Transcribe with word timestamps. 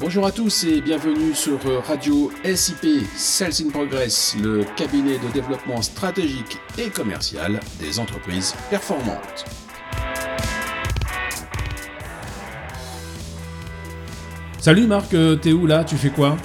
Bonjour 0.00 0.24
à 0.24 0.32
tous 0.32 0.64
et 0.64 0.80
bienvenue 0.80 1.34
sur 1.34 1.58
Radio 1.86 2.32
SIP 2.42 3.04
Sales 3.16 3.52
in 3.60 3.68
Progress, 3.68 4.34
le 4.42 4.64
cabinet 4.74 5.18
de 5.18 5.30
développement 5.34 5.82
stratégique 5.82 6.56
et 6.78 6.88
commercial 6.88 7.60
des 7.78 7.98
entreprises 8.00 8.54
performantes. 8.70 9.44
Salut 14.58 14.86
Marc, 14.86 15.12
euh, 15.12 15.36
t'es 15.36 15.52
où 15.52 15.66
là? 15.66 15.84
Tu 15.84 15.96
fais 15.96 16.08
quoi? 16.08 16.38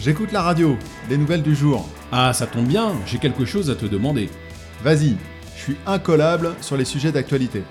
J'écoute 0.00 0.32
la 0.32 0.40
radio, 0.40 0.78
des 1.10 1.18
nouvelles 1.18 1.42
du 1.42 1.54
jour. 1.54 1.86
Ah, 2.10 2.32
ça 2.32 2.46
tombe 2.46 2.66
bien, 2.66 2.94
j'ai 3.04 3.18
quelque 3.18 3.44
chose 3.44 3.68
à 3.68 3.74
te 3.74 3.84
demander. 3.84 4.30
Vas-y, 4.82 5.18
je 5.58 5.62
suis 5.62 5.76
incollable 5.86 6.54
sur 6.62 6.78
les 6.78 6.86
sujets 6.86 7.12
d'actualité. 7.12 7.64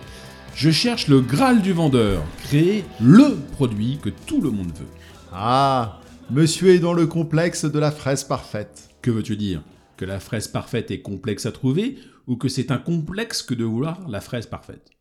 Je 0.54 0.70
cherche 0.70 1.08
le 1.08 1.22
Graal 1.22 1.64
du 1.64 1.73
vendeur, 1.73 2.22
créer 2.44 2.86
LE 3.02 3.36
produit 3.54 3.98
que 4.00 4.09
tout 4.09 4.40
le 4.40 4.52
monde 4.52 4.72
veut. 4.78 4.86
Ah, 5.36 6.00
monsieur 6.30 6.76
est 6.76 6.80
dans 6.80 6.94
le 6.94 7.08
complexe 7.08 7.66
de 7.66 7.80
la 7.80 7.90
fraise 7.90 8.23
parfaite. 8.23 8.90
Que 9.02 9.10
veux-tu 9.10 9.36
dire? 9.36 9.64
Que 9.98 10.06
la 10.06 10.20
fraise 10.20 10.48
parfaite 10.48 10.92
est 10.92 11.02
complexe 11.02 11.48
à 11.48 11.52
trouver 11.52 11.98
ou 12.28 12.36
que 12.36 12.48
c'est 12.48 12.70
un 12.70 12.78
complexe 12.78 13.42
que 13.42 13.56
de 13.56 13.64
vouloir 13.64 14.08
la 14.08 14.22
fraise 14.22 14.46
parfaite? 14.46 14.92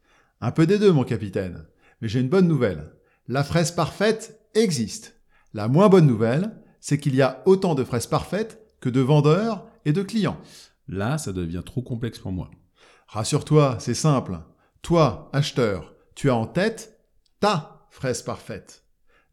Un 0.40 0.50
peu 0.50 0.66
des 0.66 0.78
deux, 0.78 0.90
mon 0.90 1.04
capitaine. 1.04 1.66
Mais 2.00 2.08
j'ai 2.08 2.20
une 2.20 2.30
bonne 2.30 2.48
nouvelle. 2.48 2.94
La 3.28 3.44
fraise 3.44 3.72
parfaite 3.72 4.40
existe. 4.54 5.20
La 5.52 5.68
moins 5.68 5.90
bonne 5.90 6.06
nouvelle, 6.06 6.50
c'est 6.80 6.98
qu'il 6.98 7.14
y 7.14 7.20
a 7.20 7.42
autant 7.44 7.74
de 7.74 7.84
fraises 7.84 8.06
parfaites 8.06 8.66
que 8.80 8.88
de 8.88 9.00
vendeurs 9.00 9.66
et 9.84 9.92
de 9.92 10.02
clients. 10.02 10.40
Là, 10.88 11.18
ça 11.18 11.34
devient 11.34 11.62
trop 11.62 11.82
complexe 11.82 12.18
pour 12.18 12.32
moi. 12.32 12.50
Rassure-toi, 13.06 13.76
c'est 13.80 13.92
simple. 13.92 14.38
Toi, 14.80 15.28
acheteur, 15.34 15.94
tu 16.14 16.30
as 16.30 16.34
en 16.34 16.46
tête 16.46 16.98
ta 17.38 17.86
fraise 17.90 18.22
parfaite. 18.22 18.81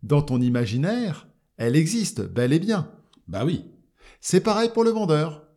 Dans 0.03 0.21
ton 0.21 0.41
imaginaire, 0.41 1.27
elle 1.57 1.75
existe 1.75 2.21
bel 2.21 2.53
et 2.53 2.59
bien. 2.59 2.91
Bah 3.27 3.45
oui. 3.45 3.65
C'est 4.21 4.41
pareil 4.41 4.69
pour 4.73 4.83
le 4.83 4.91
vendeur. 4.91 5.47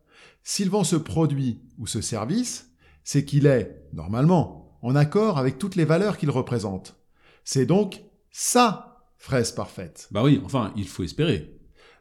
S'il 0.42 0.70
vend 0.70 0.84
ce 0.84 0.96
produit 0.96 1.62
ou 1.78 1.86
ce 1.86 2.00
service, 2.00 2.70
c'est 3.04 3.24
qu'il 3.24 3.46
est, 3.46 3.84
normalement, 3.92 4.78
en 4.82 4.96
accord 4.96 5.38
avec 5.38 5.58
toutes 5.58 5.76
les 5.76 5.84
valeurs 5.84 6.18
qu'il 6.18 6.30
représente. 6.30 6.96
C'est 7.44 7.66
donc 7.66 8.02
sa 8.30 9.04
fraise 9.16 9.52
parfaite. 9.52 10.08
Bah 10.10 10.22
oui, 10.24 10.40
enfin, 10.44 10.72
il 10.76 10.88
faut 10.88 11.04
espérer. 11.04 11.56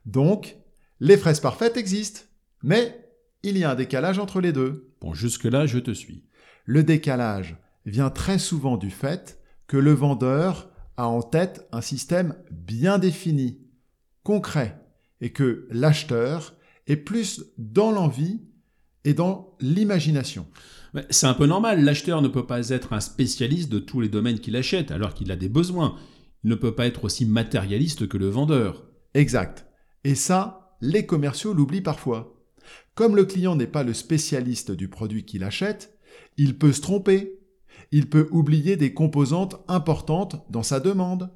Donc, 0.06 0.58
les 1.00 1.18
fraises 1.18 1.40
parfaites 1.40 1.78
existent. 1.78 2.22
Mais 2.64 3.08
il 3.44 3.58
y 3.58 3.64
a 3.64 3.72
un 3.72 3.76
décalage 3.76 4.20
entre 4.20 4.42
les 4.42 4.52
deux. 4.52 4.94
Bon, 5.02 5.14
jusque-là, 5.14 5.66
je 5.66 5.80
te 5.80 5.92
suis. 5.92 6.26
Le 6.66 6.84
décalage 6.84 7.58
vient 7.86 8.10
très 8.10 8.40
souvent 8.40 8.78
du 8.78 8.90
fait 8.90 9.40
que 9.68 9.78
le 9.78 9.94
vendeur 9.94 10.71
a 10.98 11.08
en 11.08 11.22
tête 11.22 11.68
un 11.72 11.82
système 11.82 12.36
bien 12.52 13.00
défini, 13.00 13.60
concret, 14.24 14.80
et 15.20 15.32
que 15.32 15.68
l'acheteur 15.72 16.56
est 16.88 16.98
plus 16.98 17.46
dans 17.58 17.92
l'envie 17.92 18.42
et 19.04 19.14
dans 19.14 19.56
l'imagination. 19.60 20.48
C'est 21.10 21.28
un 21.28 21.34
peu 21.34 21.46
normal, 21.46 21.84
l'acheteur 21.84 22.22
ne 22.22 22.28
peut 22.28 22.46
pas 22.46 22.70
être 22.70 22.94
un 22.94 23.00
spécialiste 23.00 23.72
de 23.72 23.80
tous 23.80 24.02
les 24.02 24.10
domaines 24.10 24.40
qu'il 24.40 24.56
achète 24.56 24.92
alors 24.92 25.14
qu'il 25.14 25.32
a 25.32 25.36
des 25.36 25.50
besoins. 25.50 25.96
Il 26.44 26.50
ne 26.50 26.56
peut 26.56 26.76
pas 26.76 26.88
être 26.88 27.06
aussi 27.06 27.26
matérialiste 27.26 28.08
que 28.08 28.18
le 28.18 28.28
vendeur. 28.28 28.86
Exact. 29.14 29.68
Et 30.04 30.16
ça, 30.16 30.76
les 30.82 31.06
commerciaux 31.06 31.54
l'oublient 31.54 31.82
parfois. 31.82 32.36
Comme 32.94 33.16
le 33.16 33.26
client 33.26 33.56
n'est 33.56 33.68
pas 33.68 33.84
le 33.84 33.94
spécialiste 33.94 34.72
du 34.72 34.88
produit 34.90 35.24
qu'il 35.24 35.44
achète, 35.44 35.98
il 36.38 36.58
peut 36.58 36.74
se 36.74 36.82
tromper. 36.82 37.40
Il 37.92 38.10
peut 38.10 38.28
oublier 38.32 38.76
des 38.76 38.94
composantes 38.94 39.62
importantes 39.68 40.46
dans 40.50 40.64
sa 40.64 40.80
demande. 40.80 41.32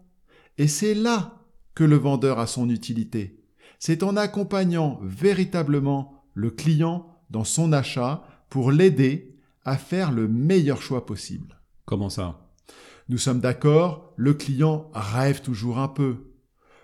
Et 0.58 0.68
c'est 0.68 0.94
là 0.94 1.42
que 1.74 1.84
le 1.84 1.98
vendeur 1.98 2.40
a 2.40 2.48
son 2.48 2.70
utilité. 2.70 3.44
C'est 3.80 4.04
en 4.04 4.16
accompagnant 4.16 5.00
véritablement 5.04 6.24
le 6.34 6.50
client 6.50 7.08
dans 7.30 7.44
son 7.44 7.74
achat 7.74 8.24
pour 8.50 8.72
l'aider 8.72 9.38
à 9.66 9.78
faire 9.78 10.12
le 10.12 10.28
meilleur 10.28 10.82
choix 10.82 11.06
possible. 11.06 11.60
Comment 11.86 12.10
ça? 12.10 12.52
Nous 13.10 13.18
sommes 13.18 13.40
d'accord, 13.40 14.14
le 14.16 14.34
client 14.34 14.90
rêve 14.94 15.42
toujours 15.42 15.78
un 15.80 15.88
peu. 15.88 16.32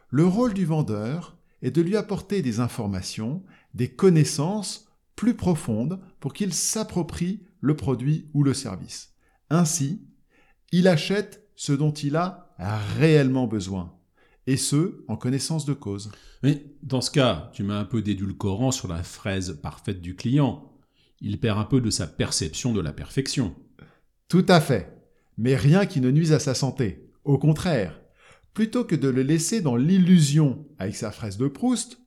Le 0.09 0.25
rôle 0.25 0.53
du 0.53 0.65
vendeur 0.65 1.37
est 1.61 1.71
de 1.71 1.81
lui 1.81 1.95
apporter 1.95 2.41
des 2.41 2.59
informations, 2.59 3.43
des 3.73 3.89
connaissances 3.89 4.87
plus 5.15 5.35
profondes 5.35 5.99
pour 6.19 6.33
qu'il 6.33 6.53
s'approprie 6.53 7.43
le 7.61 7.75
produit 7.75 8.29
ou 8.33 8.43
le 8.43 8.53
service. 8.53 9.10
Ainsi, 9.53 10.01
il 10.71 10.87
achète 10.87 11.45
ce 11.57 11.73
dont 11.73 11.91
il 11.91 12.15
a 12.15 12.47
réellement 12.97 13.47
besoin, 13.47 13.93
et 14.47 14.55
ce, 14.55 15.03
en 15.09 15.17
connaissance 15.17 15.65
de 15.65 15.73
cause. 15.73 16.09
Mais 16.41 16.65
dans 16.83 17.01
ce 17.01 17.11
cas, 17.11 17.51
tu 17.53 17.63
m'as 17.63 17.77
un 17.77 17.83
peu 17.83 18.01
d'édulcorant 18.01 18.71
sur 18.71 18.87
la 18.87 19.03
fraise 19.03 19.59
parfaite 19.61 19.99
du 19.99 20.15
client. 20.15 20.71
Il 21.19 21.37
perd 21.37 21.59
un 21.59 21.65
peu 21.65 21.81
de 21.81 21.89
sa 21.89 22.07
perception 22.07 22.71
de 22.71 22.79
la 22.79 22.93
perfection. 22.93 23.53
Tout 24.29 24.45
à 24.47 24.61
fait, 24.61 24.97
mais 25.37 25.57
rien 25.57 25.85
qui 25.85 25.99
ne 25.99 26.11
nuise 26.11 26.31
à 26.31 26.39
sa 26.39 26.55
santé. 26.55 27.11
Au 27.25 27.37
contraire, 27.37 27.99
plutôt 28.53 28.85
que 28.85 28.95
de 28.95 29.09
le 29.09 29.21
laisser 29.21 29.59
dans 29.59 29.75
l'illusion 29.75 30.65
avec 30.79 30.95
sa 30.95 31.11
fraise 31.11 31.37
de 31.37 31.49
Proust, 31.49 31.99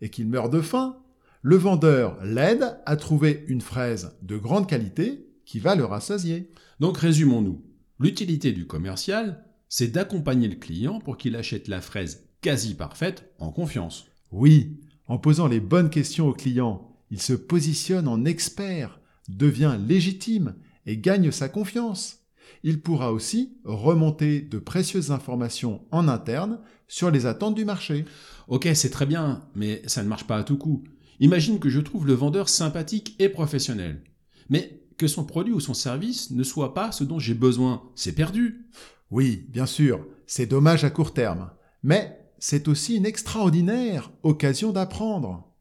et 0.00 0.08
qu'il 0.08 0.28
meure 0.28 0.50
de 0.50 0.60
faim, 0.60 1.02
le 1.42 1.56
vendeur 1.56 2.22
l'aide 2.22 2.78
à 2.86 2.94
trouver 2.94 3.44
une 3.48 3.60
fraise 3.60 4.16
de 4.22 4.36
grande 4.36 4.68
qualité 4.68 5.31
qui 5.52 5.58
va 5.58 5.74
le 5.74 5.84
rassasier. 5.84 6.50
Donc 6.80 6.96
résumons-nous. 6.96 7.62
L'utilité 8.00 8.52
du 8.52 8.66
commercial, 8.66 9.44
c'est 9.68 9.88
d'accompagner 9.88 10.48
le 10.48 10.54
client 10.54 10.98
pour 10.98 11.18
qu'il 11.18 11.36
achète 11.36 11.68
la 11.68 11.82
fraise 11.82 12.26
quasi 12.40 12.72
parfaite 12.72 13.30
en 13.38 13.52
confiance. 13.52 14.06
Oui, 14.30 14.80
en 15.08 15.18
posant 15.18 15.48
les 15.48 15.60
bonnes 15.60 15.90
questions 15.90 16.26
au 16.26 16.32
client, 16.32 16.96
il 17.10 17.20
se 17.20 17.34
positionne 17.34 18.08
en 18.08 18.24
expert, 18.24 18.98
devient 19.28 19.76
légitime 19.86 20.54
et 20.86 20.96
gagne 20.96 21.30
sa 21.30 21.50
confiance. 21.50 22.20
Il 22.62 22.80
pourra 22.80 23.12
aussi 23.12 23.58
remonter 23.66 24.40
de 24.40 24.58
précieuses 24.58 25.10
informations 25.10 25.82
en 25.90 26.08
interne 26.08 26.60
sur 26.88 27.10
les 27.10 27.26
attentes 27.26 27.56
du 27.56 27.66
marché. 27.66 28.06
Ok, 28.48 28.66
c'est 28.72 28.88
très 28.88 29.04
bien, 29.04 29.46
mais 29.54 29.82
ça 29.84 30.02
ne 30.02 30.08
marche 30.08 30.26
pas 30.26 30.38
à 30.38 30.44
tout 30.44 30.56
coup. 30.56 30.82
Imagine 31.20 31.58
que 31.58 31.68
je 31.68 31.80
trouve 31.80 32.06
le 32.06 32.14
vendeur 32.14 32.48
sympathique 32.48 33.16
et 33.18 33.28
professionnel. 33.28 34.02
Mais 34.48 34.81
que 35.02 35.08
son 35.08 35.24
produit 35.24 35.52
ou 35.52 35.58
son 35.58 35.74
service 35.74 36.30
ne 36.30 36.44
soit 36.44 36.74
pas 36.74 36.92
ce 36.92 37.02
dont 37.02 37.18
j'ai 37.18 37.34
besoin, 37.34 37.82
c'est 37.96 38.12
perdu. 38.12 38.68
Oui, 39.10 39.48
bien 39.48 39.66
sûr, 39.66 40.06
c'est 40.28 40.46
dommage 40.46 40.84
à 40.84 40.90
court 40.90 41.12
terme, 41.12 41.50
mais 41.82 42.20
c'est 42.38 42.68
aussi 42.68 42.94
une 42.94 43.04
extraordinaire 43.04 44.12
occasion 44.22 44.70
d'apprendre. 44.70 45.52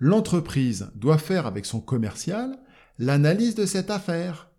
L'entreprise 0.00 0.90
doit 0.96 1.16
faire 1.16 1.46
avec 1.46 1.64
son 1.64 1.80
commercial 1.80 2.58
l'analyse 2.98 3.54
de 3.54 3.64
cette 3.64 3.88
affaire, 3.88 4.50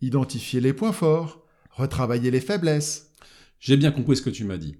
identifier 0.00 0.62
les 0.62 0.72
points 0.72 0.92
forts, 0.92 1.44
retravailler 1.70 2.30
les 2.30 2.40
faiblesses. 2.40 3.12
J'ai 3.58 3.76
bien 3.76 3.90
compris 3.90 4.16
ce 4.16 4.22
que 4.22 4.30
tu 4.30 4.44
m'as 4.44 4.56
dit. 4.56 4.78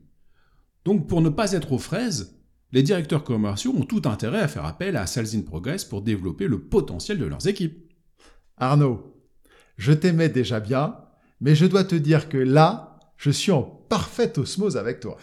Donc 0.87 1.09
pour 1.09 1.21
ne 1.21 1.29
pas 1.29 1.53
être 1.53 1.73
aux 1.73 1.79
fraises, 1.79 2.41
les 2.73 2.83
directeurs 2.83 3.25
commerciaux 3.25 3.75
ont 3.77 3.85
tout 3.85 4.01
intérêt 4.07 4.41
à 4.41 4.49
faire 4.49 4.65
appel 4.65 4.97
à 4.97 5.07
Sales 5.07 5.37
in 5.37 5.43
Progress 5.43 5.85
pour 5.85 6.01
développer 6.01 6.49
le 6.49 6.63
potentiel 6.63 7.19
de 7.19 7.27
leurs 7.27 7.49
équipes. 7.49 7.90
Arnaud, 8.60 9.15
je 9.78 9.93
t'aimais 9.93 10.28
déjà 10.28 10.60
bien, 10.60 10.97
mais 11.41 11.54
je 11.54 11.66
dois 11.66 11.84
te 11.84 11.94
dire 11.94 12.28
que 12.28 12.37
là, 12.37 12.98
je 13.16 13.31
suis 13.31 13.53
en 13.53 13.62
parfaite 13.62 14.38
osmose 14.38 14.76
avec 14.76 15.00
toi. 15.00 15.16